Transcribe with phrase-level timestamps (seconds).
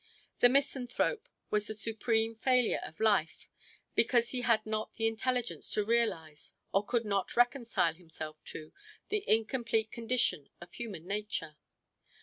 [0.39, 3.51] The misanthrope was the supreme failure of life
[3.93, 8.73] because he had not the intelligence to realize, or could not reconcile himself to,
[9.09, 11.55] the incomplete condition of human nature.